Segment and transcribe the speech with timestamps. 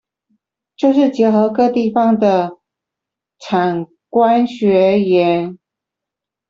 [0.75, 2.57] 就是結合各地方的
[3.37, 5.59] 產官學研